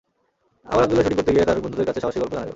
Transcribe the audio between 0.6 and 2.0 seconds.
আবার আবদুল্লাহর শুটিং করতে গিয়ে তাঁর বন্ধুদের